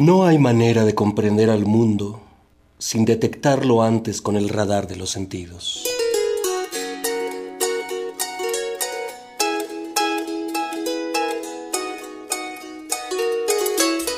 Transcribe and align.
No 0.00 0.24
hay 0.24 0.38
manera 0.38 0.86
de 0.86 0.94
comprender 0.94 1.50
al 1.50 1.66
mundo 1.66 2.22
sin 2.78 3.04
detectarlo 3.04 3.82
antes 3.82 4.22
con 4.22 4.34
el 4.34 4.48
radar 4.48 4.88
de 4.88 4.96
los 4.96 5.10
sentidos. 5.10 5.84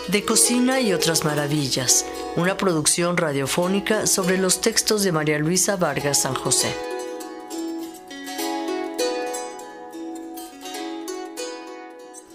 De 0.07 0.25
Cocina 0.25 0.81
y 0.81 0.93
otras 0.93 1.25
maravillas, 1.25 2.07
una 2.37 2.57
producción 2.57 3.17
radiofónica 3.17 4.07
sobre 4.07 4.39
los 4.39 4.61
textos 4.61 5.03
de 5.03 5.11
María 5.11 5.41
Luisa 5.41 5.75
Vargas 5.75 6.23
San 6.23 6.37
José. 6.37 6.73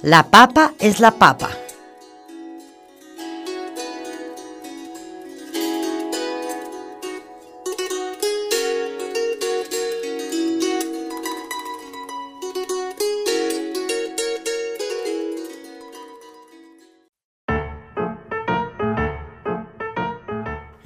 La 0.02 0.30
papa 0.30 0.74
es 0.80 1.00
la 1.00 1.12
papa. 1.12 1.50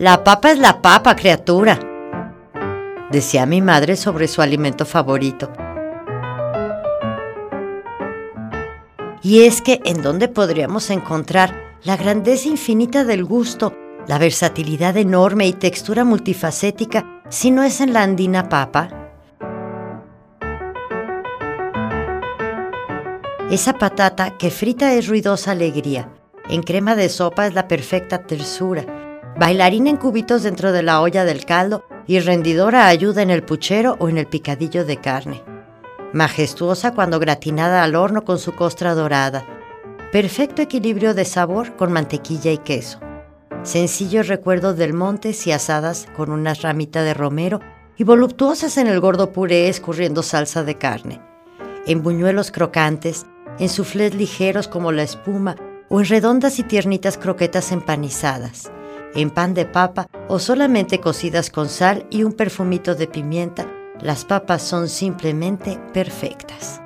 La 0.01 0.23
papa 0.23 0.49
es 0.49 0.57
la 0.57 0.81
papa, 0.81 1.15
criatura, 1.15 1.79
decía 3.11 3.45
mi 3.45 3.61
madre 3.61 3.95
sobre 3.95 4.27
su 4.27 4.41
alimento 4.41 4.83
favorito. 4.83 5.51
Y 9.21 9.43
es 9.43 9.61
que 9.61 9.79
en 9.85 10.01
dónde 10.01 10.27
podríamos 10.27 10.89
encontrar 10.89 11.53
la 11.83 11.97
grandeza 11.97 12.47
infinita 12.47 13.03
del 13.03 13.23
gusto, 13.23 13.77
la 14.07 14.17
versatilidad 14.17 14.97
enorme 14.97 15.45
y 15.45 15.53
textura 15.53 16.03
multifacética 16.03 17.21
si 17.29 17.51
no 17.51 17.61
es 17.61 17.79
en 17.79 17.93
la 17.93 18.01
andina 18.01 18.49
papa. 18.49 18.89
Esa 23.51 23.73
patata 23.73 24.35
que 24.39 24.49
frita 24.49 24.95
es 24.95 25.07
ruidosa 25.07 25.51
alegría, 25.51 26.09
en 26.49 26.63
crema 26.63 26.95
de 26.95 27.07
sopa 27.07 27.45
es 27.45 27.53
la 27.53 27.67
perfecta 27.67 28.23
tersura, 28.23 29.00
bailarina 29.37 29.89
en 29.89 29.97
cubitos 29.97 30.43
dentro 30.43 30.71
de 30.71 30.83
la 30.83 31.01
olla 31.01 31.25
del 31.25 31.45
caldo 31.45 31.85
y 32.07 32.19
rendidora 32.19 32.87
ayuda 32.87 33.21
en 33.21 33.29
el 33.29 33.43
puchero 33.43 33.95
o 33.99 34.09
en 34.09 34.17
el 34.17 34.27
picadillo 34.27 34.85
de 34.85 34.97
carne. 34.97 35.43
Majestuosa 36.13 36.93
cuando 36.93 37.19
gratinada 37.19 37.83
al 37.83 37.95
horno 37.95 38.25
con 38.25 38.37
su 38.37 38.53
costra 38.53 38.93
dorada. 38.93 39.45
Perfecto 40.11 40.61
equilibrio 40.61 41.13
de 41.13 41.25
sabor 41.25 41.75
con 41.77 41.93
mantequilla 41.93 42.51
y 42.51 42.57
queso. 42.57 42.99
Sencillos 43.63 44.27
recuerdos 44.27 44.75
del 44.75 44.93
monte 44.93 45.33
y 45.45 45.51
asadas 45.51 46.07
con 46.15 46.31
una 46.31 46.53
ramita 46.53 47.03
de 47.03 47.13
romero 47.13 47.61
y 47.97 48.03
voluptuosas 48.03 48.77
en 48.77 48.87
el 48.87 48.99
gordo 48.99 49.31
puré 49.31 49.69
escurriendo 49.69 50.23
salsa 50.23 50.63
de 50.63 50.77
carne. 50.77 51.21
En 51.85 52.03
buñuelos 52.03 52.51
crocantes, 52.51 53.25
en 53.59 53.69
suflés 53.69 54.13
ligeros 54.15 54.67
como 54.67 54.91
la 54.91 55.03
espuma 55.03 55.55
o 55.87 55.99
en 55.99 56.07
redondas 56.07 56.59
y 56.59 56.63
tiernitas 56.63 57.17
croquetas 57.17 57.71
empanizadas 57.71 58.71
en 59.15 59.29
pan 59.29 59.53
de 59.53 59.65
papa 59.65 60.07
o 60.27 60.39
solamente 60.39 60.99
cocidas 60.99 61.49
con 61.49 61.69
sal 61.69 62.05
y 62.09 62.23
un 62.23 62.33
perfumito 62.33 62.95
de 62.95 63.07
pimienta, 63.07 63.67
las 64.01 64.25
papas 64.25 64.61
son 64.63 64.89
simplemente 64.89 65.79
perfectas. 65.93 66.81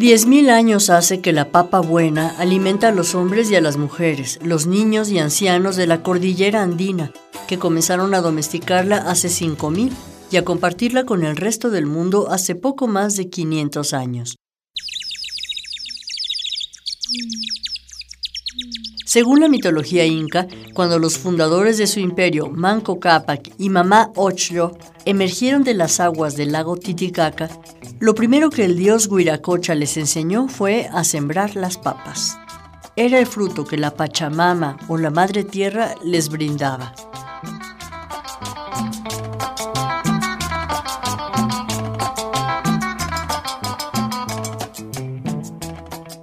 Diez 0.00 0.24
mil 0.24 0.48
años 0.48 0.88
hace 0.88 1.20
que 1.20 1.30
la 1.30 1.50
papa 1.50 1.80
buena 1.80 2.30
alimenta 2.38 2.88
a 2.88 2.90
los 2.90 3.14
hombres 3.14 3.50
y 3.50 3.56
a 3.56 3.60
las 3.60 3.76
mujeres, 3.76 4.38
los 4.42 4.66
niños 4.66 5.10
y 5.10 5.18
ancianos 5.18 5.76
de 5.76 5.86
la 5.86 6.02
cordillera 6.02 6.62
andina, 6.62 7.12
que 7.50 7.58
comenzaron 7.58 8.14
a 8.14 8.20
domesticarla 8.20 8.98
hace 8.98 9.26
5.000 9.26 9.90
y 10.30 10.36
a 10.36 10.44
compartirla 10.44 11.04
con 11.04 11.24
el 11.24 11.34
resto 11.34 11.68
del 11.70 11.84
mundo 11.84 12.30
hace 12.30 12.54
poco 12.54 12.86
más 12.86 13.16
de 13.16 13.28
500 13.28 13.92
años. 13.92 14.36
Según 19.04 19.40
la 19.40 19.48
mitología 19.48 20.06
inca, 20.06 20.46
cuando 20.74 21.00
los 21.00 21.18
fundadores 21.18 21.76
de 21.76 21.88
su 21.88 21.98
imperio, 21.98 22.46
Manco 22.50 23.00
Cápac 23.00 23.50
y 23.58 23.68
Mamá 23.68 24.12
Ochlo, 24.14 24.78
emergieron 25.04 25.64
de 25.64 25.74
las 25.74 25.98
aguas 25.98 26.36
del 26.36 26.52
lago 26.52 26.76
Titicaca, 26.76 27.50
lo 27.98 28.14
primero 28.14 28.50
que 28.50 28.64
el 28.64 28.76
dios 28.76 29.08
Huiracocha 29.08 29.74
les 29.74 29.96
enseñó 29.96 30.46
fue 30.46 30.88
a 30.92 31.02
sembrar 31.02 31.56
las 31.56 31.78
papas. 31.78 32.38
Era 32.94 33.18
el 33.18 33.26
fruto 33.26 33.64
que 33.64 33.76
la 33.76 33.90
Pachamama 33.96 34.76
o 34.86 34.96
la 34.96 35.10
Madre 35.10 35.42
Tierra 35.42 35.96
les 36.04 36.28
brindaba. 36.28 36.94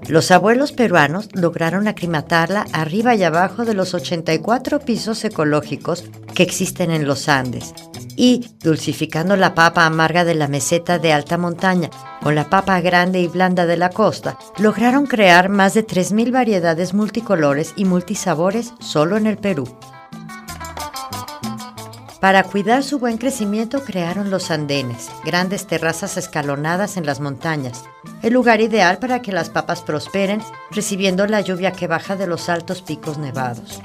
Los 0.08 0.32
abuelos 0.32 0.72
peruanos 0.72 1.28
lograron 1.34 1.88
aclimatarla 1.88 2.66
arriba 2.72 3.16
y 3.16 3.24
abajo 3.24 3.66
de 3.66 3.74
los 3.74 3.94
84 3.94 4.80
pisos 4.80 5.26
ecológicos 5.26 6.06
que 6.34 6.44
existen 6.44 6.92
en 6.92 7.06
los 7.06 7.28
Andes 7.28 7.74
y, 8.16 8.50
dulcificando 8.64 9.36
la 9.36 9.54
papa 9.54 9.86
amarga 9.86 10.24
de 10.24 10.34
la 10.34 10.48
meseta 10.48 10.98
de 10.98 11.12
alta 11.12 11.38
montaña 11.38 11.90
con 12.22 12.36
la 12.36 12.50
papa 12.50 12.80
grande 12.80 13.20
y 13.20 13.28
blanda 13.28 13.66
de 13.66 13.76
la 13.76 13.90
costa, 13.90 14.38
lograron 14.58 15.08
crear 15.08 15.50
más 15.50 15.74
de 15.74 15.86
3.000 15.86 16.32
variedades 16.32 16.94
multicolores 16.94 17.74
y 17.76 17.84
multisabores 17.84 18.74
solo 18.80 19.18
en 19.18 19.28
el 19.28 19.38
Perú. 19.38 19.78
Para 22.20 22.44
cuidar 22.44 22.84
su 22.84 22.98
buen 22.98 23.20
crecimiento 23.20 23.84
crearon 23.84 24.32
los 24.32 24.50
andenes, 24.50 25.12
grandes 25.24 25.68
terrazas 25.68 26.18
escalonadas 26.18 26.98
en 26.98 27.06
las 27.06 27.20
montañas, 27.20 27.84
el 28.24 28.34
lugar 28.34 28.60
ideal 28.60 28.98
para 28.98 29.22
que 29.22 29.32
las 29.32 29.52
papas 29.52 29.84
prosperen 29.84 30.42
recibiendo 30.72 31.28
la 31.28 31.42
lluvia 31.42 31.74
que 31.74 31.86
baja 31.86 32.16
de 32.16 32.26
los 32.26 32.50
altos 32.50 32.82
picos 32.82 33.20
nevados. 33.20 33.82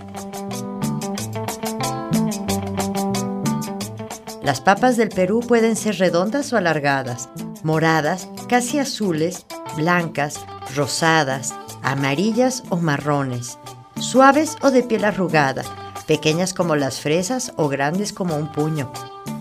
Las 4.43 4.63
papas 4.63 4.97
del 4.97 5.11
Perú 5.11 5.41
pueden 5.47 5.77
ser 5.77 5.99
redondas 5.99 6.55
o 6.55 6.57
alargadas, 6.57 7.29
moradas, 7.63 8.29
casi 8.49 8.79
azules, 8.79 9.45
blancas, 9.77 10.41
rosadas, 10.75 11.55
amarillas 11.83 12.63
o 12.71 12.77
marrones, 12.77 13.59
suaves 14.01 14.57
o 14.63 14.71
de 14.71 14.83
piel 14.83 15.05
arrugada, 15.05 15.65
pequeñas 16.03 16.55
como 16.55 16.77
las 16.77 17.01
fresas 17.01 17.53
o 17.57 17.69
grandes 17.69 18.13
como 18.13 18.37
un 18.37 18.53
puño. 18.53 18.93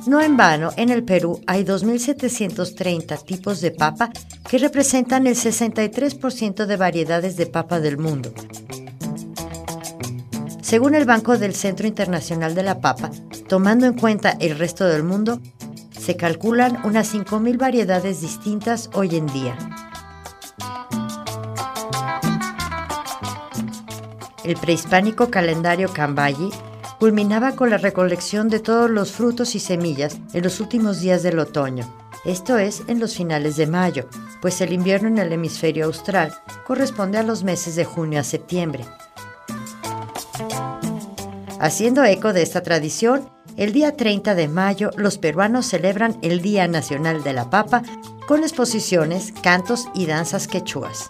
No 0.08 0.20
en 0.22 0.36
vano, 0.36 0.72
en 0.78 0.90
el 0.90 1.04
Perú 1.04 1.42
hay 1.46 1.64
2.730 1.64 3.24
tipos 3.24 3.62
de 3.62 3.72
papa 3.72 4.12
que 4.50 4.58
representan 4.58 5.28
el 5.28 5.36
63% 5.36 6.66
de 6.66 6.78
variedades 6.78 7.38
de 7.38 7.46
papa 7.46 7.80
del 7.80 7.98
mundo. 7.98 8.34
Según 10.62 10.96
el 10.96 11.06
Banco 11.06 11.38
del 11.38 11.54
Centro 11.54 11.86
Internacional 11.86 12.56
de 12.56 12.64
la 12.64 12.80
Papa, 12.80 13.12
tomando 13.48 13.86
en 13.86 13.94
cuenta 13.94 14.38
el 14.40 14.58
resto 14.58 14.86
del 14.86 15.04
mundo, 15.04 15.42
se 15.92 16.16
calculan 16.16 16.80
unas 16.84 17.14
5.000 17.14 17.58
variedades 17.58 18.22
distintas 18.22 18.90
hoy 18.94 19.18
en 19.18 19.28
día. 19.28 19.58
El 24.44 24.56
prehispánico 24.58 25.30
calendario 25.30 25.92
Cambayi 25.92 26.52
culminaba 27.00 27.56
con 27.56 27.70
la 27.70 27.78
recolección 27.78 28.50
de 28.50 28.60
todos 28.60 28.90
los 28.90 29.12
frutos 29.12 29.56
y 29.56 29.60
semillas 29.60 30.18
en 30.34 30.44
los 30.44 30.60
últimos 30.60 31.00
días 31.00 31.24
del 31.24 31.40
otoño, 31.40 31.86
esto 32.24 32.60
es 32.60 32.84
en 32.88 33.00
los 33.00 33.16
finales 33.16 33.56
de 33.56 33.66
mayo, 33.66 34.08
pues 34.42 34.62
el 34.62 34.74
invierno 34.74 35.08
en 35.08 35.18
el 35.18 35.34
hemisferio 35.34 35.86
austral 35.86 36.32
corresponde 36.68 37.18
a 37.18 37.24
los 37.24 37.44
meses 37.44 37.76
de 37.76 37.84
junio 37.84 38.20
a 38.20 38.24
septiembre. 38.24 38.86
Haciendo 41.60 42.04
eco 42.04 42.32
de 42.32 42.44
esta 42.44 42.62
tradición, 42.62 43.28
el 43.58 43.74
día 43.74 43.98
30 43.98 44.36
de 44.36 44.48
mayo 44.48 44.92
los 44.98 45.18
peruanos 45.18 45.66
celebran 45.66 46.18
el 46.22 46.42
Día 46.42 46.68
Nacional 46.68 47.24
de 47.24 47.34
la 47.34 47.50
Papa 47.50 47.82
con 48.28 48.44
exposiciones, 48.44 49.34
cantos 49.42 49.88
y 49.96 50.06
danzas 50.06 50.48
quechuas. 50.48 51.10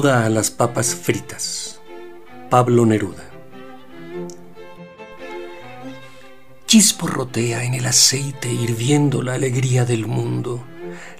Oda 0.00 0.24
a 0.24 0.28
las 0.28 0.52
papas 0.52 0.94
fritas. 0.94 1.80
Pablo 2.50 2.86
Neruda. 2.86 3.24
chisporrotea 6.66 7.64
en 7.64 7.74
el 7.74 7.84
aceite 7.84 8.48
hirviendo 8.48 9.22
la 9.22 9.34
alegría 9.34 9.84
del 9.84 10.06
mundo. 10.06 10.62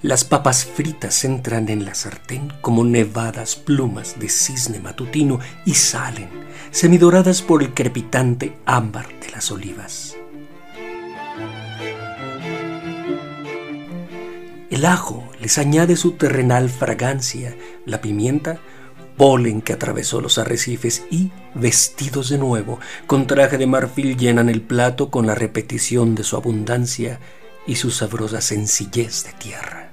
Las 0.02 0.22
papas 0.22 0.64
fritas 0.64 1.24
entran 1.24 1.68
en 1.70 1.84
la 1.84 1.96
sartén 1.96 2.52
como 2.60 2.84
nevadas 2.84 3.56
plumas 3.56 4.20
de 4.20 4.28
cisne 4.28 4.78
matutino 4.78 5.40
y 5.66 5.74
salen, 5.74 6.28
semidoradas 6.70 7.42
por 7.42 7.64
el 7.64 7.74
crepitante 7.74 8.58
ámbar 8.64 9.08
de 9.18 9.32
las 9.32 9.50
olivas. 9.50 10.14
El 14.78 14.86
ajo 14.86 15.24
les 15.40 15.58
añade 15.58 15.96
su 15.96 16.12
terrenal 16.12 16.70
fragancia, 16.70 17.56
la 17.84 18.00
pimienta 18.00 18.60
polen 19.16 19.60
que 19.60 19.72
atravesó 19.72 20.20
los 20.20 20.38
arrecifes 20.38 21.02
y, 21.10 21.32
vestidos 21.56 22.28
de 22.28 22.38
nuevo, 22.38 22.78
con 23.08 23.26
traje 23.26 23.58
de 23.58 23.66
marfil 23.66 24.16
llenan 24.16 24.48
el 24.48 24.62
plato 24.62 25.10
con 25.10 25.26
la 25.26 25.34
repetición 25.34 26.14
de 26.14 26.22
su 26.22 26.36
abundancia 26.36 27.18
y 27.66 27.74
su 27.74 27.90
sabrosa 27.90 28.40
sencillez 28.40 29.24
de 29.24 29.32
tierra. 29.32 29.87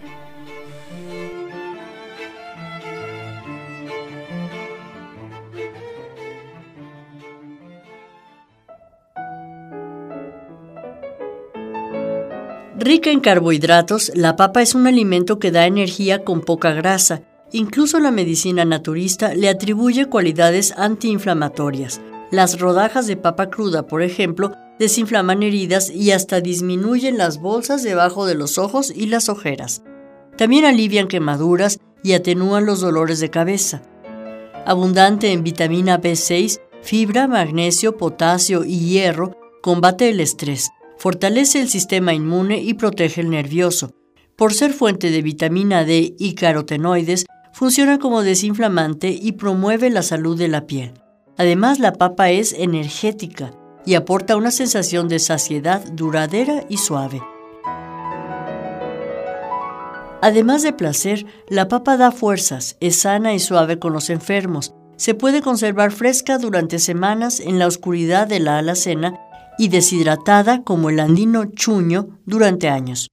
Rica 12.85 13.09
en 13.09 13.19
carbohidratos, 13.19 14.11
la 14.15 14.37
papa 14.37 14.61
es 14.61 14.75
un 14.75 14.87
alimento 14.87 15.39
que 15.39 15.51
da 15.51 15.65
energía 15.65 16.23
con 16.23 16.39
poca 16.39 16.71
grasa 16.71 17.23
Incluso 17.51 17.99
la 17.99 18.11
medicina 18.11 18.65
naturista 18.65 19.33
le 19.33 19.49
atribuye 19.49 20.07
cualidades 20.07 20.73
antiinflamatorias. 20.77 22.01
Las 22.31 22.59
rodajas 22.59 23.07
de 23.07 23.17
papa 23.17 23.49
cruda, 23.49 23.87
por 23.87 24.01
ejemplo, 24.01 24.51
desinflaman 24.79 25.43
heridas 25.43 25.89
y 25.89 26.11
hasta 26.11 26.41
disminuyen 26.41 27.17
las 27.17 27.39
bolsas 27.39 27.83
debajo 27.83 28.25
de 28.25 28.35
los 28.35 28.57
ojos 28.57 28.91
y 28.93 29.05
las 29.05 29.29
ojeras. 29.29 29.83
También 30.37 30.65
alivian 30.65 31.07
quemaduras 31.07 31.79
y 32.03 32.13
atenúan 32.13 32.65
los 32.65 32.81
dolores 32.81 33.19
de 33.19 33.29
cabeza. 33.29 33.83
Abundante 34.65 35.31
en 35.31 35.43
vitamina 35.43 36.01
B6, 36.01 36.59
fibra, 36.81 37.27
magnesio, 37.27 37.95
potasio 37.95 38.65
y 38.65 38.79
hierro, 38.79 39.37
combate 39.61 40.09
el 40.09 40.19
estrés, 40.19 40.71
fortalece 40.97 41.61
el 41.61 41.69
sistema 41.69 42.13
inmune 42.13 42.61
y 42.61 42.73
protege 42.73 43.21
el 43.21 43.29
nervioso. 43.29 43.91
Por 44.35 44.53
ser 44.53 44.73
fuente 44.73 45.11
de 45.11 45.21
vitamina 45.21 45.85
D 45.85 46.15
y 46.17 46.35
carotenoides, 46.35 47.25
funciona 47.53 47.99
como 47.99 48.21
desinflamante 48.21 49.09
y 49.09 49.33
promueve 49.33 49.89
la 49.89 50.01
salud 50.01 50.37
de 50.37 50.49
la 50.49 50.67
piel. 50.67 50.93
Además, 51.37 51.79
la 51.79 51.93
papa 51.93 52.29
es 52.29 52.53
energética 52.53 53.51
y 53.85 53.95
aporta 53.95 54.35
una 54.35 54.51
sensación 54.51 55.07
de 55.07 55.19
saciedad 55.19 55.83
duradera 55.91 56.65
y 56.69 56.77
suave. 56.77 57.21
Además 60.21 60.63
de 60.63 60.73
placer, 60.73 61.25
la 61.49 61.67
papa 61.67 61.97
da 61.97 62.11
fuerzas, 62.11 62.77
es 62.79 62.95
sana 62.95 63.33
y 63.33 63.39
suave 63.39 63.77
con 63.77 63.93
los 63.93 64.09
enfermos. 64.09 64.73
Se 64.97 65.13
puede 65.13 65.41
conservar 65.41 65.91
fresca 65.91 66.37
durante 66.37 66.79
semanas 66.79 67.39
en 67.39 67.59
la 67.59 67.67
oscuridad 67.67 68.27
de 68.27 68.39
la 68.39 68.57
alacena 68.57 69.19
y 69.57 69.69
deshidratada 69.69 70.63
como 70.63 70.89
el 70.89 70.99
andino 70.99 71.45
chuño 71.45 72.19
durante 72.25 72.69
años. 72.69 73.07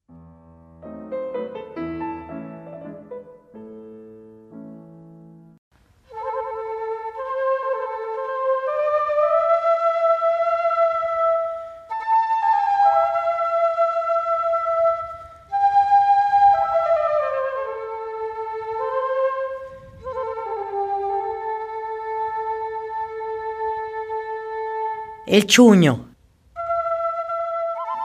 El 25.33 25.47
chuño. 25.47 26.12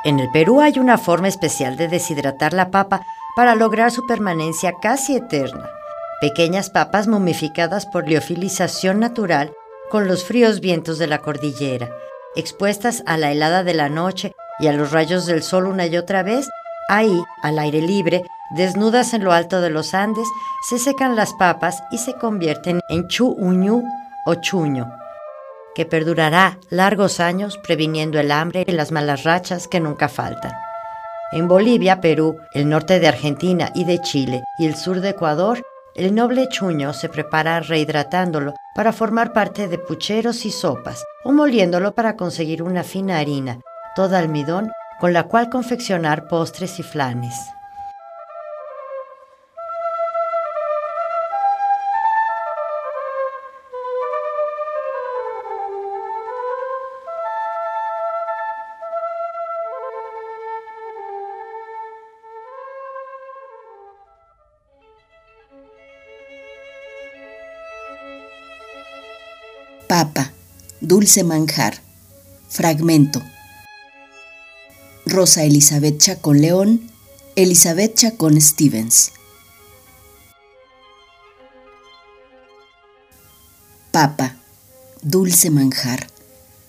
En 0.07 0.21
el 0.21 0.29
Perú 0.31 0.61
hay 0.61 0.79
una 0.79 0.97
forma 0.97 1.27
especial 1.27 1.75
de 1.75 1.89
deshidratar 1.89 2.53
la 2.53 2.71
papa 2.71 3.05
para 3.35 3.55
lograr 3.55 3.91
su 3.91 4.07
permanencia 4.07 4.71
casi 4.81 5.17
eterna. 5.17 5.69
Pequeñas 6.21 6.69
papas 6.69 7.07
momificadas 7.07 7.85
por 7.85 8.07
liofilización 8.07 9.01
natural 9.01 9.51
con 9.89 10.07
los 10.07 10.23
fríos 10.23 10.61
vientos 10.61 10.97
de 10.97 11.07
la 11.07 11.17
cordillera, 11.17 11.89
expuestas 12.37 13.03
a 13.05 13.17
la 13.17 13.33
helada 13.33 13.65
de 13.65 13.73
la 13.73 13.89
noche 13.89 14.31
y 14.61 14.67
a 14.67 14.71
los 14.71 14.93
rayos 14.93 15.25
del 15.25 15.43
sol 15.43 15.67
una 15.67 15.87
y 15.87 15.97
otra 15.97 16.23
vez, 16.23 16.47
ahí, 16.87 17.21
al 17.43 17.59
aire 17.59 17.81
libre, 17.81 18.23
desnudas 18.55 19.13
en 19.13 19.25
lo 19.25 19.33
alto 19.33 19.59
de 19.59 19.71
los 19.71 19.93
Andes, 19.93 20.27
se 20.69 20.79
secan 20.79 21.17
las 21.17 21.33
papas 21.33 21.83
y 21.91 21.97
se 21.97 22.13
convierten 22.13 22.79
en 22.87 23.09
chu 23.09 23.35
uñu 23.37 23.83
o 24.25 24.35
chuño 24.35 24.89
que 25.77 25.85
perdurará 25.85 26.57
largos 26.71 27.19
años 27.19 27.59
previniendo 27.59 28.19
el 28.19 28.31
hambre 28.31 28.63
y 28.65 28.71
las 28.71 28.91
malas 28.91 29.23
rachas 29.23 29.67
que 29.67 29.79
nunca 29.79 30.09
faltan. 30.09 30.51
En 31.31 31.47
Bolivia, 31.47 32.01
Perú, 32.01 32.35
el 32.51 32.67
norte 32.67 32.99
de 32.99 33.07
Argentina 33.07 33.69
y 33.75 33.85
de 33.85 34.01
Chile 34.01 34.43
y 34.57 34.65
el 34.65 34.75
sur 34.75 35.01
de 35.01 35.09
Ecuador, 35.09 35.61
el 35.93 36.15
noble 36.15 36.49
chuño 36.49 36.93
se 36.93 37.09
prepara 37.09 37.59
rehidratándolo 37.59 38.55
para 38.73 38.91
formar 38.91 39.33
parte 39.33 39.67
de 39.67 39.77
pucheros 39.77 40.47
y 40.47 40.49
sopas 40.49 41.05
o 41.23 41.31
moliéndolo 41.31 41.93
para 41.93 42.15
conseguir 42.15 42.63
una 42.63 42.83
fina 42.83 43.19
harina, 43.19 43.59
toda 43.95 44.17
almidón, 44.17 44.71
con 44.99 45.13
la 45.13 45.25
cual 45.25 45.51
confeccionar 45.51 46.27
postres 46.27 46.79
y 46.79 46.83
flanes. 46.83 47.35
Papa, 69.99 70.31
dulce 70.79 71.23
manjar. 71.23 71.81
Fragmento. 72.49 73.19
Rosa 75.07 75.43
Elizabeth 75.43 75.97
Chacón 75.97 76.39
León, 76.39 76.91
Elizabeth 77.35 77.95
Chacón 77.95 78.39
Stevens. 78.39 79.11
Papa, 83.91 84.35
dulce 85.01 85.49
manjar, 85.49 86.05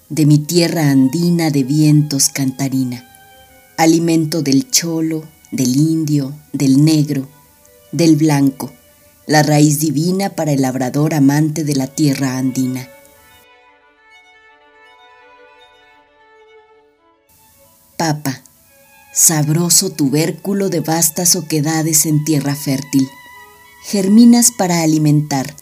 de 0.08 0.24
mi 0.24 0.38
tierra 0.38 0.88
andina 0.88 1.50
de 1.50 1.64
vientos 1.64 2.30
cantarina, 2.30 3.06
alimento 3.76 4.40
del 4.40 4.70
cholo, 4.70 5.22
del 5.50 5.76
indio, 5.76 6.32
del 6.54 6.82
negro, 6.82 7.28
del 7.92 8.16
blanco, 8.16 8.72
la 9.26 9.42
raíz 9.42 9.80
divina 9.80 10.30
para 10.30 10.52
el 10.52 10.62
labrador 10.62 11.12
amante 11.12 11.64
de 11.64 11.74
la 11.74 11.88
tierra 11.88 12.38
andina. 12.38 12.88
Papa, 17.98 18.42
sabroso 19.12 19.90
tubérculo 19.90 20.70
de 20.70 20.80
vastas 20.80 21.36
oquedades 21.36 22.06
en 22.06 22.24
tierra 22.24 22.54
fértil. 22.54 23.06
Germinas 23.84 24.52
para 24.56 24.82
alimentar, 24.82 25.54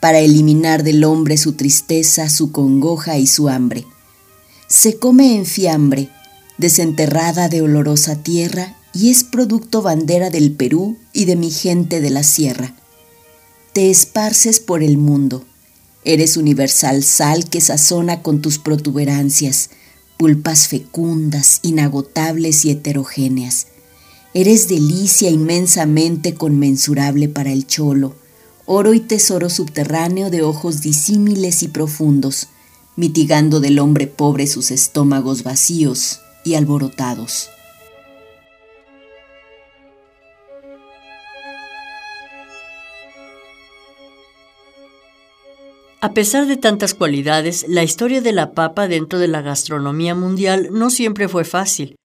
para 0.00 0.18
eliminar 0.18 0.82
del 0.82 1.04
hombre 1.04 1.38
su 1.38 1.52
tristeza, 1.52 2.28
su 2.28 2.50
congoja 2.52 3.16
y 3.16 3.26
su 3.26 3.48
hambre. 3.48 3.86
Se 4.66 4.98
come 4.98 5.36
en 5.36 5.46
fiambre, 5.46 6.10
desenterrada 6.58 7.48
de 7.48 7.62
olorosa 7.62 8.16
tierra, 8.16 8.74
y 8.92 9.10
es 9.10 9.22
producto 9.22 9.80
bandera 9.80 10.30
del 10.30 10.52
Perú 10.52 10.98
y 11.12 11.26
de 11.26 11.36
mi 11.36 11.50
gente 11.50 12.00
de 12.00 12.10
la 12.10 12.24
sierra. 12.24 12.74
Te 13.72 13.90
esparces 13.90 14.58
por 14.58 14.82
el 14.82 14.98
mundo, 14.98 15.44
eres 16.04 16.36
universal 16.36 17.04
sal 17.04 17.48
que 17.48 17.60
sazona 17.60 18.22
con 18.22 18.40
tus 18.40 18.58
protuberancias, 18.58 19.70
pulpas 20.18 20.68
fecundas, 20.68 21.60
inagotables 21.62 22.66
y 22.66 22.70
heterogéneas. 22.70 23.68
Eres 24.34 24.68
delicia 24.68 25.30
inmensamente 25.30 26.34
conmensurable 26.34 27.28
para 27.30 27.52
el 27.52 27.66
cholo, 27.66 28.14
oro 28.66 28.92
y 28.92 29.00
tesoro 29.00 29.48
subterráneo 29.48 30.28
de 30.28 30.42
ojos 30.42 30.82
disímiles 30.82 31.62
y 31.62 31.68
profundos, 31.68 32.48
mitigando 32.96 33.60
del 33.60 33.78
hombre 33.78 34.08
pobre 34.08 34.46
sus 34.46 34.70
estómagos 34.70 35.44
vacíos 35.44 36.20
y 36.44 36.54
alborotados. 36.54 37.48
A 46.00 46.12
pesar 46.14 46.46
de 46.46 46.56
tantas 46.56 46.94
cualidades, 46.94 47.66
la 47.68 47.82
historia 47.82 48.20
de 48.20 48.32
la 48.32 48.52
papa 48.52 48.86
dentro 48.86 49.18
de 49.18 49.26
la 49.26 49.42
gastronomía 49.42 50.14
mundial 50.14 50.68
no 50.70 50.90
siempre 50.90 51.26
fue 51.26 51.44
fácil. 51.44 51.96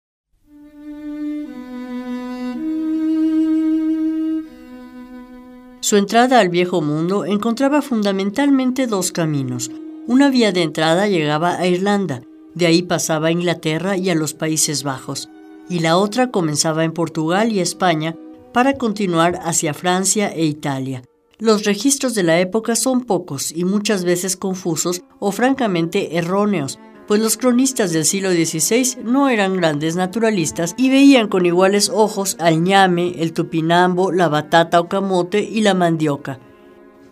Su 5.81 5.97
entrada 5.97 6.39
al 6.39 6.49
viejo 6.49 6.81
mundo 6.81 7.25
encontraba 7.25 7.83
fundamentalmente 7.83 8.87
dos 8.87 9.11
caminos. 9.11 9.69
Una 10.07 10.29
vía 10.29 10.51
de 10.51 10.63
entrada 10.63 11.07
llegaba 11.07 11.57
a 11.57 11.67
Irlanda, 11.67 12.23
de 12.55 12.65
ahí 12.65 12.81
pasaba 12.81 13.27
a 13.27 13.31
Inglaterra 13.31 13.95
y 13.95 14.09
a 14.09 14.15
los 14.15 14.33
Países 14.33 14.81
Bajos, 14.81 15.29
y 15.69 15.79
la 15.79 15.97
otra 15.97 16.31
comenzaba 16.31 16.83
en 16.83 16.93
Portugal 16.93 17.51
y 17.51 17.59
España 17.59 18.15
para 18.53 18.73
continuar 18.73 19.39
hacia 19.43 19.75
Francia 19.75 20.33
e 20.33 20.45
Italia. 20.45 21.03
Los 21.39 21.65
registros 21.65 22.13
de 22.13 22.23
la 22.23 22.39
época 22.39 22.75
son 22.75 23.01
pocos 23.01 23.51
y 23.51 23.65
muchas 23.65 24.03
veces 24.03 24.37
confusos 24.37 25.01
o 25.19 25.31
francamente 25.31 26.17
erróneos, 26.17 26.79
pues 27.07 27.21
los 27.21 27.37
cronistas 27.37 27.91
del 27.91 28.05
siglo 28.05 28.31
XVI 28.31 29.03
no 29.03 29.29
eran 29.29 29.57
grandes 29.57 29.95
naturalistas 29.95 30.75
y 30.77 30.89
veían 30.89 31.27
con 31.27 31.45
iguales 31.45 31.89
ojos 31.89 32.37
al 32.39 32.63
ñame, 32.63 33.15
el 33.17 33.33
tupinambo, 33.33 34.11
la 34.11 34.29
batata 34.29 34.79
o 34.79 34.87
camote 34.87 35.41
y 35.41 35.61
la 35.61 35.73
mandioca, 35.73 36.39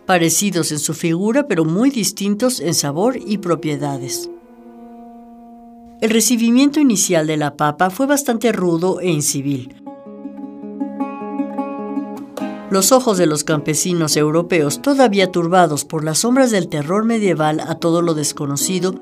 parecidos 0.06 0.72
en 0.72 0.78
su 0.78 0.94
figura 0.94 1.48
pero 1.48 1.64
muy 1.64 1.90
distintos 1.90 2.60
en 2.60 2.74
sabor 2.74 3.18
y 3.18 3.38
propiedades. 3.38 4.30
El 6.00 6.10
recibimiento 6.10 6.80
inicial 6.80 7.26
de 7.26 7.36
la 7.36 7.56
papa 7.56 7.90
fue 7.90 8.06
bastante 8.06 8.50
rudo 8.50 9.00
e 9.00 9.10
incivil. 9.10 9.81
Los 12.72 12.90
ojos 12.90 13.18
de 13.18 13.26
los 13.26 13.44
campesinos 13.44 14.16
europeos, 14.16 14.80
todavía 14.80 15.30
turbados 15.30 15.84
por 15.84 16.04
las 16.04 16.20
sombras 16.20 16.50
del 16.50 16.68
terror 16.68 17.04
medieval 17.04 17.60
a 17.60 17.74
todo 17.74 18.00
lo 18.00 18.14
desconocido, 18.14 18.94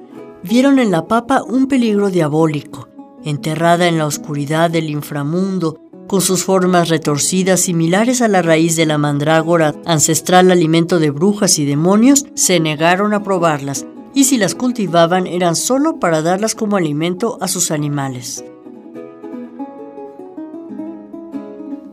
vieron 0.43 0.81
en 0.81 0.91
la 0.91 1.07
papa 1.07 1.45
un 1.45 1.69
peligro 1.69 2.11
diabólico, 2.11 2.89
enterrada 3.23 3.87
en 3.87 3.97
la 3.97 4.07
oscuridad 4.07 4.73
del 4.73 4.91
inframundo, 4.91 5.79
con 6.09 6.21
sus 6.21 6.43
formas 6.43 6.89
retorcidas 6.89 7.61
similares 7.61 8.23
a 8.23 8.27
la 8.27 8.43
raíz 8.43 8.75
de 8.75 8.87
la 8.87 8.99
mandrágora, 8.99 9.77
ancestral 9.87 10.51
alimento 10.51 10.99
de 10.99 11.11
brujas 11.11 11.61
y 11.61 11.65
demonios, 11.65 12.27
se 12.35 12.59
negaron 12.59 13.15
a 13.15 13.23
probarlas, 13.23 13.87
y 14.13 14.25
si 14.25 14.37
las 14.37 14.57
cultivaban 14.57 15.29
eran 15.29 15.55
solo 15.55 16.01
para 16.01 16.23
darlas 16.23 16.57
como 16.57 16.77
alimento 16.77 17.39
a 17.41 17.47
sus 17.47 17.71
animales. 17.71 18.43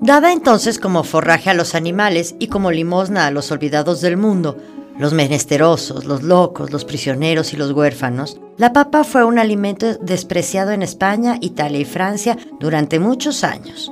Dada 0.07 0.31
entonces 0.31 0.79
como 0.79 1.03
forraje 1.03 1.49
a 1.49 1.53
los 1.53 1.75
animales 1.75 2.35
y 2.39 2.47
como 2.47 2.71
limosna 2.71 3.27
a 3.27 3.31
los 3.31 3.51
olvidados 3.51 3.99
del 3.99 4.15
mundo, 4.15 4.55
los 4.97 5.11
menesterosos, 5.11 6.05
los 6.05 6.23
locos, 6.23 6.71
los 6.71 6.85
prisioneros 6.85 7.51
y 7.51 7.57
los 7.57 7.73
huérfanos, 7.73 8.39
la 8.55 8.71
papa 8.71 9.03
fue 9.03 9.25
un 9.25 9.37
alimento 9.37 9.95
despreciado 9.95 10.71
en 10.71 10.81
España, 10.81 11.37
Italia 11.41 11.79
y 11.81 11.83
Francia 11.83 12.37
durante 12.57 12.99
muchos 12.99 13.43
años. 13.43 13.91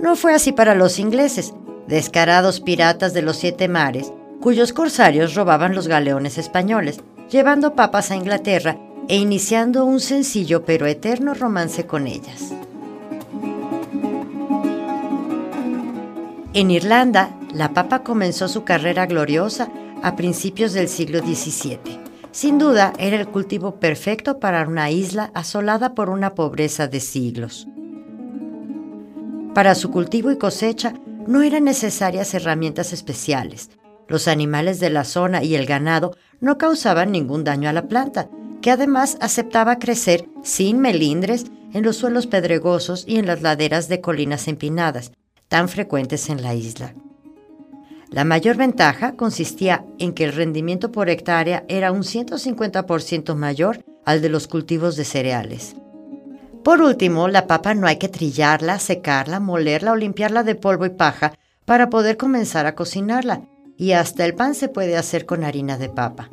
No 0.00 0.16
fue 0.16 0.34
así 0.34 0.50
para 0.50 0.74
los 0.74 0.98
ingleses, 0.98 1.54
descarados 1.86 2.58
piratas 2.58 3.14
de 3.14 3.22
los 3.22 3.36
siete 3.36 3.68
mares, 3.68 4.12
cuyos 4.40 4.72
corsarios 4.72 5.36
robaban 5.36 5.76
los 5.76 5.86
galeones 5.86 6.38
españoles, 6.38 6.98
llevando 7.30 7.76
papas 7.76 8.10
a 8.10 8.16
Inglaterra 8.16 8.78
e 9.06 9.16
iniciando 9.16 9.84
un 9.84 10.00
sencillo 10.00 10.64
pero 10.64 10.86
eterno 10.86 11.34
romance 11.34 11.86
con 11.86 12.08
ellas. 12.08 12.52
En 16.56 16.70
Irlanda, 16.70 17.38
la 17.52 17.74
papa 17.74 18.02
comenzó 18.02 18.48
su 18.48 18.64
carrera 18.64 19.04
gloriosa 19.04 19.68
a 20.02 20.16
principios 20.16 20.72
del 20.72 20.88
siglo 20.88 21.18
XVII. 21.18 22.00
Sin 22.32 22.56
duda, 22.56 22.94
era 22.98 23.20
el 23.20 23.28
cultivo 23.28 23.78
perfecto 23.78 24.40
para 24.40 24.66
una 24.66 24.90
isla 24.90 25.30
asolada 25.34 25.94
por 25.94 26.08
una 26.08 26.34
pobreza 26.34 26.88
de 26.88 27.00
siglos. 27.00 27.68
Para 29.54 29.74
su 29.74 29.90
cultivo 29.90 30.30
y 30.30 30.38
cosecha 30.38 30.94
no 31.26 31.42
eran 31.42 31.64
necesarias 31.64 32.32
herramientas 32.32 32.94
especiales. 32.94 33.68
Los 34.08 34.26
animales 34.26 34.80
de 34.80 34.88
la 34.88 35.04
zona 35.04 35.44
y 35.44 35.56
el 35.56 35.66
ganado 35.66 36.16
no 36.40 36.56
causaban 36.56 37.12
ningún 37.12 37.44
daño 37.44 37.68
a 37.68 37.74
la 37.74 37.86
planta, 37.86 38.30
que 38.62 38.70
además 38.70 39.18
aceptaba 39.20 39.78
crecer 39.78 40.26
sin 40.42 40.80
melindres 40.80 41.44
en 41.74 41.84
los 41.84 41.98
suelos 41.98 42.26
pedregosos 42.26 43.04
y 43.06 43.18
en 43.18 43.26
las 43.26 43.42
laderas 43.42 43.90
de 43.90 44.00
colinas 44.00 44.48
empinadas, 44.48 45.12
tan 45.48 45.68
frecuentes 45.68 46.28
en 46.28 46.42
la 46.42 46.54
isla. 46.54 46.94
La 48.10 48.24
mayor 48.24 48.56
ventaja 48.56 49.12
consistía 49.12 49.84
en 49.98 50.12
que 50.12 50.24
el 50.24 50.32
rendimiento 50.32 50.92
por 50.92 51.10
hectárea 51.10 51.64
era 51.68 51.92
un 51.92 52.02
150% 52.02 53.34
mayor 53.34 53.84
al 54.04 54.22
de 54.22 54.28
los 54.28 54.46
cultivos 54.46 54.96
de 54.96 55.04
cereales. 55.04 55.74
Por 56.62 56.82
último, 56.82 57.28
la 57.28 57.46
papa 57.46 57.74
no 57.74 57.86
hay 57.86 57.96
que 57.96 58.08
trillarla, 58.08 58.78
secarla, 58.78 59.40
molerla 59.40 59.92
o 59.92 59.96
limpiarla 59.96 60.42
de 60.42 60.54
polvo 60.54 60.86
y 60.86 60.90
paja 60.90 61.32
para 61.64 61.90
poder 61.90 62.16
comenzar 62.16 62.66
a 62.66 62.74
cocinarla, 62.74 63.42
y 63.76 63.92
hasta 63.92 64.24
el 64.24 64.34
pan 64.34 64.54
se 64.54 64.68
puede 64.68 64.96
hacer 64.96 65.26
con 65.26 65.44
harina 65.44 65.76
de 65.76 65.88
papa. 65.88 66.30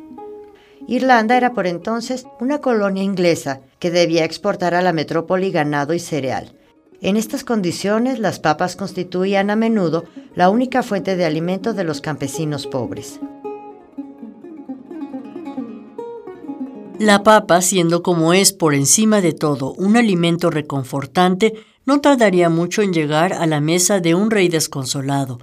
Irlanda 0.88 1.38
era 1.38 1.54
por 1.54 1.68
entonces 1.68 2.26
una 2.40 2.60
colonia 2.60 3.04
inglesa 3.04 3.62
que 3.80 3.92
debía 3.92 4.26
exportar 4.26 4.76
a 4.76 4.82
la 4.82 4.94
metrópoli 4.94 5.52
ganado 5.52 5.94
y 5.94 6.00
cereal, 6.00 6.56
en 7.04 7.18
estas 7.18 7.44
condiciones, 7.44 8.18
las 8.18 8.40
papas 8.40 8.76
constituían 8.78 9.50
a 9.50 9.56
menudo 9.58 10.06
la 10.36 10.50
única 10.50 10.84
fuente 10.84 11.16
de 11.18 11.26
alimento 11.26 11.74
de 11.74 11.84
los 11.84 12.00
campesinos 12.00 12.66
pobres. 12.66 13.20
La 17.00 17.22
papa, 17.24 17.62
siendo 17.62 18.02
como 18.02 18.34
es 18.34 18.54
por 18.54 18.74
encima 18.74 19.20
de 19.20 19.34
todo 19.34 19.74
un 19.74 19.98
alimento 19.98 20.50
reconfortante, 20.50 21.54
no 21.86 22.00
tardaría 22.00 22.48
mucho 22.50 22.82
en 22.82 22.94
llegar 22.94 23.34
a 23.34 23.46
la 23.46 23.60
mesa 23.60 24.00
de 24.00 24.16
un 24.16 24.32
rey 24.32 24.48
desconsolado. 24.48 25.40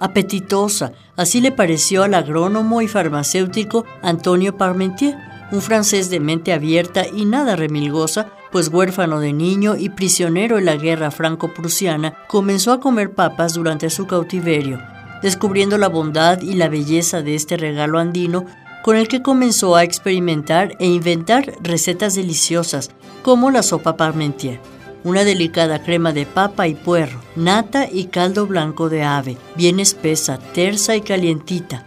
Apetitosa, 0.00 0.92
así 1.16 1.42
le 1.42 1.52
pareció 1.52 2.02
al 2.02 2.14
agrónomo 2.14 2.80
y 2.80 2.88
farmacéutico 2.88 3.84
Antonio 4.00 4.56
Parmentier, 4.56 5.16
un 5.52 5.62
francés 5.62 6.10
de 6.10 6.20
mente 6.20 6.52
abierta 6.52 7.06
y 7.06 7.24
nada 7.24 7.56
remilgosa, 7.56 8.28
pues 8.50 8.68
huérfano 8.68 9.20
de 9.20 9.32
niño 9.32 9.76
y 9.76 9.88
prisionero 9.88 10.58
en 10.58 10.64
la 10.64 10.76
guerra 10.76 11.10
franco-prusiana, 11.10 12.14
comenzó 12.28 12.72
a 12.72 12.80
comer 12.80 13.12
papas 13.12 13.54
durante 13.54 13.90
su 13.90 14.06
cautiverio, 14.06 14.80
descubriendo 15.22 15.78
la 15.78 15.88
bondad 15.88 16.40
y 16.42 16.54
la 16.54 16.68
belleza 16.68 17.22
de 17.22 17.34
este 17.34 17.56
regalo 17.56 17.98
andino 17.98 18.46
con 18.82 18.96
el 18.96 19.08
que 19.08 19.22
comenzó 19.22 19.76
a 19.76 19.82
experimentar 19.82 20.76
e 20.78 20.86
inventar 20.86 21.54
recetas 21.62 22.14
deliciosas, 22.14 22.90
como 23.22 23.50
la 23.50 23.62
sopa 23.62 23.96
parmentier, 23.96 24.60
una 25.04 25.24
delicada 25.24 25.82
crema 25.82 26.12
de 26.12 26.26
papa 26.26 26.68
y 26.68 26.74
puerro, 26.74 27.20
nata 27.34 27.88
y 27.90 28.04
caldo 28.04 28.46
blanco 28.46 28.90
de 28.90 29.02
ave, 29.02 29.38
bien 29.56 29.80
espesa, 29.80 30.38
tersa 30.38 30.96
y 30.96 31.00
calientita, 31.00 31.86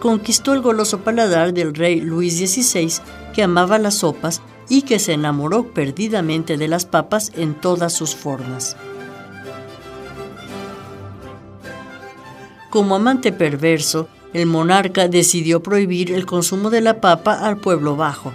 conquistó 0.00 0.52
el 0.52 0.62
goloso 0.62 1.00
paladar 1.00 1.54
del 1.54 1.74
rey 1.74 2.00
Luis 2.00 2.38
XVI, 2.38 3.00
que 3.32 3.44
amaba 3.44 3.78
las 3.78 3.96
sopas 3.96 4.42
y 4.68 4.82
que 4.82 4.98
se 4.98 5.12
enamoró 5.12 5.72
perdidamente 5.72 6.56
de 6.56 6.68
las 6.68 6.86
papas 6.86 7.32
en 7.36 7.54
todas 7.54 7.92
sus 7.92 8.16
formas. 8.16 8.76
Como 12.70 12.94
amante 12.94 13.32
perverso, 13.32 14.08
el 14.32 14.46
monarca 14.46 15.08
decidió 15.08 15.60
prohibir 15.60 16.12
el 16.12 16.24
consumo 16.24 16.70
de 16.70 16.80
la 16.80 17.00
papa 17.00 17.34
al 17.34 17.56
pueblo 17.56 17.96
bajo, 17.96 18.32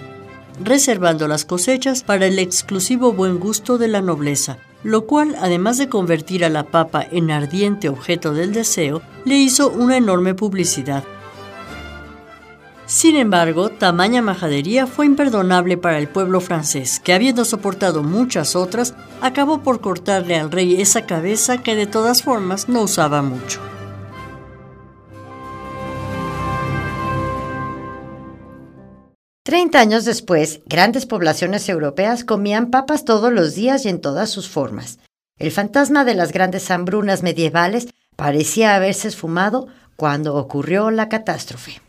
reservando 0.62 1.28
las 1.28 1.46
cosechas 1.46 2.04
para 2.04 2.28
el 2.28 2.38
exclusivo 2.38 3.14
buen 3.14 3.40
gusto 3.40 3.78
de 3.78 3.88
la 3.88 4.02
nobleza, 4.02 4.58
lo 4.84 5.06
cual, 5.06 5.36
además 5.40 5.78
de 5.78 5.88
convertir 5.88 6.44
a 6.44 6.50
la 6.50 6.66
papa 6.66 7.06
en 7.10 7.32
ardiente 7.32 7.88
objeto 7.88 8.34
del 8.34 8.54
deseo, 8.54 9.02
le 9.24 9.36
hizo 9.36 9.70
una 9.70 9.96
enorme 9.96 10.36
publicidad, 10.36 11.06
sin 12.88 13.16
embargo, 13.16 13.70
tamaña 13.70 14.22
majadería 14.22 14.86
fue 14.86 15.06
imperdonable 15.06 15.78
para 15.78 15.98
el 15.98 16.08
pueblo 16.08 16.40
francés, 16.40 17.00
que 17.00 17.14
habiendo 17.14 17.44
soportado 17.44 18.04
muchas 18.04 18.56
otras, 18.56 18.94
acabó 19.22 19.64
por 19.64 19.82
cortarle 19.82 20.36
al 20.36 20.52
rey 20.52 20.80
esa 20.80 21.06
cabeza 21.06 21.58
que 21.58 21.76
de 21.76 21.88
todas 21.88 22.22
formas 22.22 22.70
no 22.70 22.82
usaba 22.82 23.22
mucho. 23.22 23.60
Treinta 29.44 29.80
años 29.80 30.06
después, 30.06 30.62
grandes 30.66 31.06
poblaciones 31.06 31.70
europeas 31.70 32.24
comían 32.24 32.72
papas 32.72 33.06
todos 33.06 33.32
los 33.32 33.56
días 33.56 33.86
y 33.86 33.90
en 33.90 34.02
todas 34.02 34.30
sus 34.30 34.50
formas. 34.50 35.00
El 35.38 35.52
fantasma 35.52 36.04
de 36.04 36.16
las 36.16 36.32
grandes 36.32 36.70
hambrunas 36.72 37.24
medievales 37.24 37.88
parecía 38.16 38.76
haberse 38.76 39.08
esfumado 39.08 39.68
cuando 39.98 40.36
ocurrió 40.36 40.92
la 40.92 41.10
catástrofe. 41.10 41.82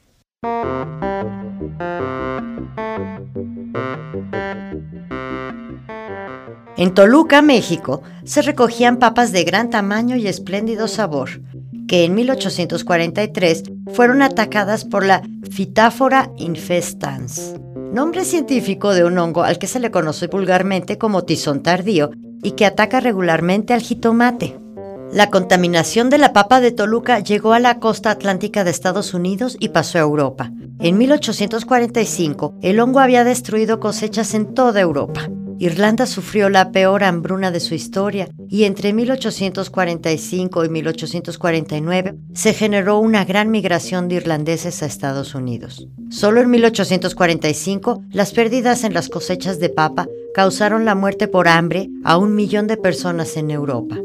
En 6.78 6.92
Toluca, 6.92 7.40
México, 7.40 8.02
se 8.24 8.42
recogían 8.42 8.98
papas 8.98 9.32
de 9.32 9.44
gran 9.44 9.70
tamaño 9.70 10.16
y 10.16 10.28
espléndido 10.28 10.88
sabor, 10.88 11.40
que 11.88 12.04
en 12.04 12.14
1843 12.14 13.62
fueron 13.94 14.20
atacadas 14.20 14.84
por 14.84 15.04
la 15.06 15.22
Phytaphora 15.50 16.30
infestans, 16.36 17.54
nombre 17.92 18.26
científico 18.26 18.92
de 18.92 19.04
un 19.04 19.16
hongo 19.16 19.42
al 19.42 19.58
que 19.58 19.68
se 19.68 19.80
le 19.80 19.90
conoce 19.90 20.26
vulgarmente 20.26 20.98
como 20.98 21.24
tizón 21.24 21.62
tardío 21.62 22.10
y 22.42 22.52
que 22.52 22.66
ataca 22.66 23.00
regularmente 23.00 23.72
al 23.72 23.80
jitomate. 23.80 24.65
La 25.12 25.30
contaminación 25.30 26.10
de 26.10 26.18
la 26.18 26.32
papa 26.32 26.60
de 26.60 26.72
Toluca 26.72 27.20
llegó 27.20 27.52
a 27.52 27.60
la 27.60 27.78
costa 27.78 28.10
atlántica 28.10 28.64
de 28.64 28.70
Estados 28.70 29.14
Unidos 29.14 29.56
y 29.60 29.68
pasó 29.68 29.98
a 29.98 30.02
Europa. 30.02 30.50
En 30.80 30.98
1845, 30.98 32.56
el 32.60 32.80
hongo 32.80 33.00
había 33.00 33.24
destruido 33.24 33.80
cosechas 33.80 34.34
en 34.34 34.52
toda 34.54 34.80
Europa. 34.80 35.30
Irlanda 35.58 36.04
sufrió 36.04 36.50
la 36.50 36.70
peor 36.70 37.02
hambruna 37.02 37.50
de 37.50 37.60
su 37.60 37.74
historia 37.74 38.28
y 38.48 38.64
entre 38.64 38.92
1845 38.92 40.64
y 40.64 40.68
1849 40.68 42.14
se 42.34 42.52
generó 42.52 42.98
una 42.98 43.24
gran 43.24 43.50
migración 43.50 44.08
de 44.08 44.16
irlandeses 44.16 44.82
a 44.82 44.86
Estados 44.86 45.34
Unidos. 45.34 45.88
Solo 46.10 46.42
en 46.42 46.50
1845 46.50 48.02
las 48.10 48.32
pérdidas 48.32 48.84
en 48.84 48.92
las 48.92 49.08
cosechas 49.08 49.58
de 49.58 49.70
papa 49.70 50.06
causaron 50.34 50.84
la 50.84 50.94
muerte 50.94 51.26
por 51.26 51.48
hambre 51.48 51.88
a 52.04 52.18
un 52.18 52.34
millón 52.34 52.66
de 52.66 52.76
personas 52.76 53.38
en 53.38 53.50
Europa. 53.50 53.96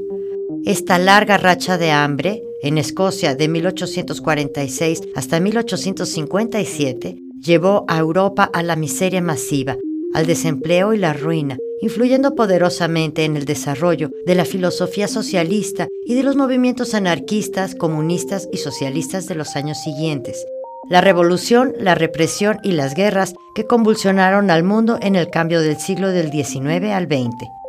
Esta 0.66 1.00
larga 1.00 1.38
racha 1.38 1.80
de 1.80 1.90
hambre, 1.90 2.44
en 2.62 2.78
Escocia 2.78 3.34
de 3.34 3.48
1846 3.48 5.02
hasta 5.16 5.40
1857, 5.40 7.18
llevó 7.42 7.84
a 7.88 7.98
Europa 7.98 8.48
a 8.54 8.62
la 8.62 8.76
miseria 8.76 9.22
masiva, 9.22 9.78
al 10.14 10.28
desempleo 10.28 10.94
y 10.94 11.00
la 11.00 11.14
ruina, 11.14 11.58
influyendo 11.82 12.36
poderosamente 12.36 13.26
en 13.26 13.38
el 13.38 13.46
desarrollo 13.46 14.12
de 14.28 14.36
la 14.36 14.46
filosofía 14.46 15.08
socialista 15.08 15.88
y 16.06 16.14
de 16.14 16.22
los 16.22 16.36
movimientos 16.36 16.94
anarquistas, 16.94 17.74
comunistas 17.74 18.48
y 18.52 18.58
socialistas 18.58 19.28
de 19.28 19.36
los 19.36 19.56
años 19.56 19.80
siguientes. 19.84 20.46
La 20.92 21.02
revolución, 21.02 21.74
la 21.80 21.96
represión 21.96 22.60
y 22.62 22.74
las 22.74 22.94
guerras 22.94 23.34
que 23.56 23.66
convulsionaron 23.66 24.52
al 24.52 24.64
mundo 24.64 25.00
en 25.02 25.16
el 25.16 25.32
cambio 25.32 25.60
del 25.62 25.80
siglo 25.80 26.10
del 26.10 26.30
XIX 26.32 26.92
al 26.92 27.06
XX. 27.06 27.61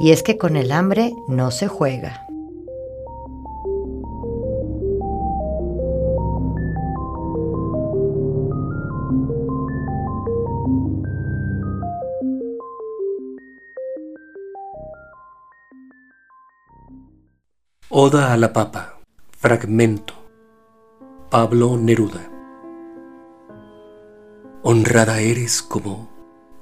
Y 0.00 0.12
es 0.12 0.22
que 0.22 0.38
con 0.38 0.56
el 0.56 0.72
hambre 0.72 1.12
no 1.26 1.50
se 1.50 1.68
juega. 1.68 2.24
Oda 17.90 18.32
a 18.32 18.36
la 18.36 18.52
Papa, 18.52 19.00
fragmento. 19.30 20.14
Pablo 21.30 21.76
Neruda. 21.76 22.30
Honrada 24.62 25.20
eres 25.20 25.62
como 25.62 26.17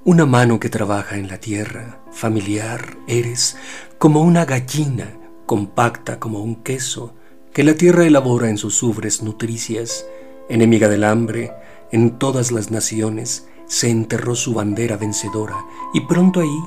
una 0.07 0.25
mano 0.25 0.57
que 0.57 0.69
trabaja 0.69 1.17
en 1.17 1.27
la 1.27 1.37
tierra, 1.37 1.99
familiar 2.11 2.95
eres 3.09 3.57
como 3.97 4.21
una 4.21 4.45
gallina, 4.45 5.19
compacta 5.45 6.17
como 6.17 6.39
un 6.39 6.63
queso, 6.63 7.13
que 7.51 7.65
la 7.65 7.73
tierra 7.73 8.05
elabora 8.05 8.49
en 8.49 8.57
sus 8.57 8.81
ubres 8.83 9.21
nutricias, 9.21 10.05
enemiga 10.47 10.87
del 10.87 11.03
hambre, 11.03 11.51
en 11.91 12.19
todas 12.19 12.53
las 12.53 12.71
naciones 12.71 13.49
se 13.65 13.89
enterró 13.89 14.35
su 14.35 14.53
bandera 14.53 14.95
vencedora, 14.95 15.57
y 15.93 15.99
pronto 15.99 16.39
ahí, 16.39 16.59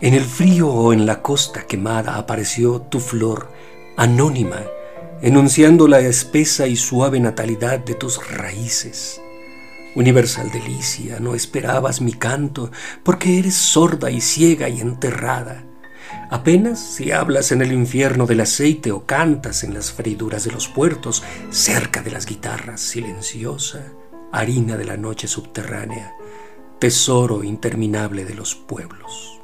en 0.00 0.14
el 0.14 0.24
frío 0.24 0.68
o 0.68 0.92
en 0.92 1.04
la 1.04 1.20
costa 1.20 1.66
quemada, 1.66 2.14
apareció 2.14 2.82
tu 2.82 3.00
flor 3.00 3.50
anónima, 3.96 4.62
enunciando 5.20 5.88
la 5.88 5.98
espesa 5.98 6.68
y 6.68 6.76
suave 6.76 7.18
natalidad 7.18 7.80
de 7.80 7.94
tus 7.94 8.24
raíces. 8.30 9.20
Universal 9.98 10.52
delicia, 10.52 11.18
no 11.18 11.34
esperabas 11.34 12.00
mi 12.00 12.12
canto, 12.12 12.70
porque 13.02 13.40
eres 13.40 13.56
sorda 13.56 14.12
y 14.12 14.20
ciega 14.20 14.68
y 14.68 14.80
enterrada. 14.80 15.64
Apenas 16.30 16.78
si 16.78 17.10
hablas 17.10 17.50
en 17.50 17.62
el 17.62 17.72
infierno 17.72 18.24
del 18.24 18.42
aceite 18.42 18.92
o 18.92 19.06
cantas 19.06 19.64
en 19.64 19.74
las 19.74 19.90
freiduras 19.90 20.44
de 20.44 20.52
los 20.52 20.68
puertos, 20.68 21.24
cerca 21.50 22.00
de 22.00 22.12
las 22.12 22.26
guitarras, 22.26 22.80
silenciosa, 22.80 23.92
harina 24.30 24.76
de 24.76 24.84
la 24.84 24.96
noche 24.96 25.26
subterránea, 25.26 26.14
tesoro 26.78 27.42
interminable 27.42 28.24
de 28.24 28.34
los 28.34 28.54
pueblos. 28.54 29.37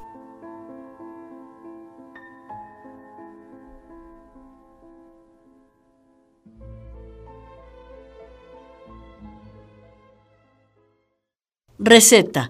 Receta. 11.80 12.46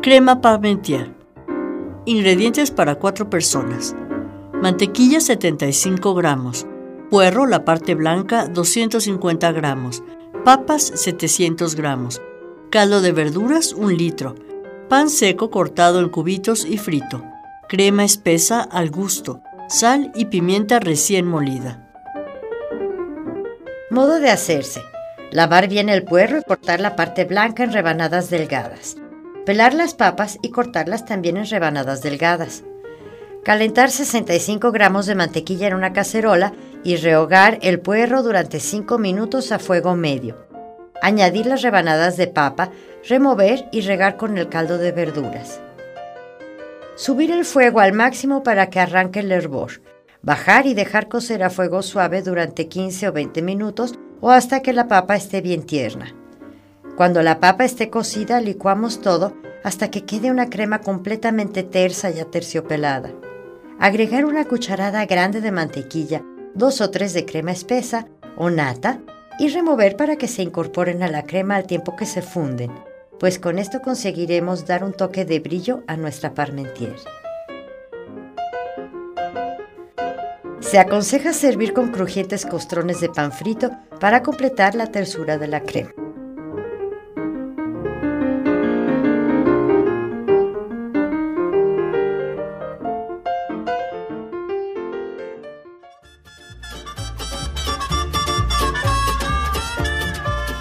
Crema 0.00 0.40
Parmentier. 0.40 1.14
Ingredientes 2.06 2.70
para 2.70 2.94
4 2.94 3.28
personas. 3.28 3.94
Mantequilla 4.54 5.20
75 5.20 6.14
gramos. 6.14 6.66
Puerro, 7.10 7.44
la 7.44 7.66
parte 7.66 7.94
blanca, 7.94 8.46
250 8.46 9.52
gramos. 9.52 10.02
Papas, 10.42 10.82
700 10.82 11.74
gramos. 11.74 12.22
Caldo 12.70 13.02
de 13.02 13.12
verduras, 13.12 13.74
1 13.74 13.90
litro. 13.90 14.34
Pan 14.88 15.10
seco 15.10 15.50
cortado 15.50 16.00
en 16.00 16.08
cubitos 16.08 16.64
y 16.64 16.78
frito. 16.78 17.22
Crema 17.68 18.04
espesa 18.04 18.62
al 18.62 18.90
gusto. 18.90 19.42
Sal 19.68 20.12
y 20.14 20.24
pimienta 20.24 20.80
recién 20.80 21.26
molida. 21.26 21.92
Modo 23.90 24.18
de 24.18 24.30
hacerse. 24.30 24.80
Lavar 25.30 25.68
bien 25.68 25.90
el 25.90 26.04
puerro 26.04 26.38
y 26.38 26.42
cortar 26.42 26.80
la 26.80 26.96
parte 26.96 27.26
blanca 27.26 27.62
en 27.62 27.72
rebanadas 27.72 28.30
delgadas. 28.30 28.96
Pelar 29.44 29.74
las 29.74 29.92
papas 29.92 30.38
y 30.40 30.50
cortarlas 30.50 31.04
también 31.04 31.36
en 31.36 31.44
rebanadas 31.44 32.00
delgadas. 32.00 32.64
Calentar 33.44 33.90
65 33.90 34.72
gramos 34.72 35.04
de 35.04 35.14
mantequilla 35.14 35.68
en 35.68 35.74
una 35.74 35.92
cacerola 35.92 36.54
y 36.82 36.96
rehogar 36.96 37.58
el 37.60 37.78
puerro 37.80 38.22
durante 38.22 38.58
5 38.58 38.98
minutos 38.98 39.52
a 39.52 39.58
fuego 39.58 39.94
medio. 39.94 40.46
Añadir 41.02 41.44
las 41.44 41.60
rebanadas 41.60 42.16
de 42.16 42.28
papa, 42.28 42.70
remover 43.06 43.68
y 43.70 43.82
regar 43.82 44.16
con 44.16 44.38
el 44.38 44.48
caldo 44.48 44.78
de 44.78 44.92
verduras. 44.92 45.60
Subir 46.96 47.30
el 47.30 47.44
fuego 47.44 47.80
al 47.80 47.92
máximo 47.92 48.42
para 48.42 48.70
que 48.70 48.80
arranque 48.80 49.20
el 49.20 49.30
hervor. 49.30 49.82
Bajar 50.22 50.66
y 50.66 50.72
dejar 50.72 51.08
cocer 51.08 51.42
a 51.42 51.50
fuego 51.50 51.82
suave 51.82 52.22
durante 52.22 52.66
15 52.66 53.08
o 53.08 53.12
20 53.12 53.42
minutos 53.42 53.98
o 54.20 54.30
hasta 54.30 54.60
que 54.60 54.72
la 54.72 54.88
papa 54.88 55.16
esté 55.16 55.40
bien 55.40 55.64
tierna. 55.64 56.14
Cuando 56.96 57.22
la 57.22 57.38
papa 57.40 57.64
esté 57.64 57.90
cocida, 57.90 58.40
licuamos 58.40 59.00
todo 59.00 59.34
hasta 59.64 59.90
que 59.90 60.04
quede 60.04 60.30
una 60.30 60.50
crema 60.50 60.80
completamente 60.80 61.62
tersa 61.62 62.10
y 62.10 62.20
aterciopelada. 62.20 63.12
Agregar 63.78 64.24
una 64.24 64.44
cucharada 64.44 65.06
grande 65.06 65.40
de 65.40 65.52
mantequilla, 65.52 66.24
dos 66.54 66.80
o 66.80 66.90
tres 66.90 67.12
de 67.14 67.24
crema 67.24 67.52
espesa 67.52 68.08
o 68.36 68.50
nata 68.50 69.00
y 69.38 69.48
remover 69.48 69.96
para 69.96 70.16
que 70.16 70.26
se 70.26 70.42
incorporen 70.42 71.02
a 71.02 71.08
la 71.08 71.24
crema 71.24 71.56
al 71.56 71.66
tiempo 71.66 71.94
que 71.94 72.06
se 72.06 72.22
funden, 72.22 72.72
pues 73.20 73.38
con 73.38 73.58
esto 73.58 73.80
conseguiremos 73.80 74.66
dar 74.66 74.82
un 74.82 74.92
toque 74.92 75.24
de 75.24 75.38
brillo 75.38 75.82
a 75.86 75.96
nuestra 75.96 76.34
parmentier. 76.34 76.96
Se 80.70 80.78
aconseja 80.78 81.32
servir 81.32 81.72
con 81.72 81.92
crujientes 81.92 82.44
costrones 82.44 83.00
de 83.00 83.08
pan 83.08 83.32
frito 83.32 83.70
para 84.00 84.22
completar 84.22 84.74
la 84.74 84.88
tersura 84.88 85.38
de 85.38 85.48
la 85.48 85.62
crema. 85.62 85.90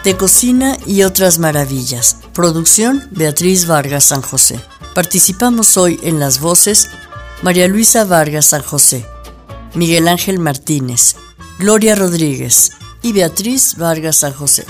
De 0.05 0.15
Cocina 0.15 0.77
y 0.85 1.03
otras 1.03 1.37
maravillas. 1.37 2.21
Producción 2.33 3.03
Beatriz 3.11 3.67
Vargas 3.67 4.05
San 4.05 4.21
José. 4.21 4.57
Participamos 4.95 5.75
hoy 5.75 5.99
en 6.01 6.21
las 6.21 6.39
voces 6.39 6.89
María 7.43 7.67
Luisa 7.67 8.05
Vargas 8.05 8.45
San 8.45 8.63
José, 8.63 9.05
Miguel 9.75 10.07
Ángel 10.07 10.39
Martínez, 10.39 11.15
Gloria 11.59 11.95
Rodríguez 11.95 12.71
y 13.01 13.13
Beatriz 13.13 13.75
Vargas 13.77 14.17
San 14.17 14.33
José. 14.33 14.65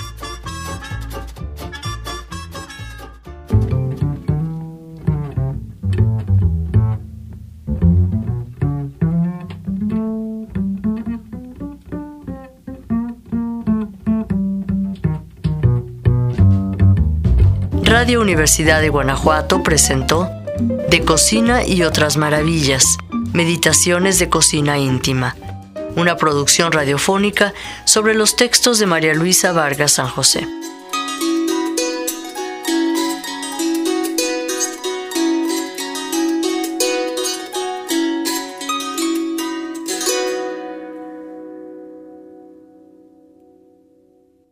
Radio 18.08 18.20
Universidad 18.20 18.80
de 18.80 18.90
Guanajuato 18.90 19.62
presentó 19.62 20.30
De 20.88 21.04
Cocina 21.04 21.66
y 21.66 21.82
otras 21.82 22.16
maravillas, 22.16 22.84
Meditaciones 23.38 24.18
de 24.18 24.28
Cocina 24.28 24.78
Íntima, 24.78 25.36
una 25.94 26.16
producción 26.16 26.72
radiofónica 26.72 27.54
sobre 27.84 28.14
los 28.14 28.34
textos 28.34 28.80
de 28.80 28.86
María 28.86 29.14
Luisa 29.14 29.52
Vargas 29.52 29.92
San 29.92 30.08
José. 30.08 30.57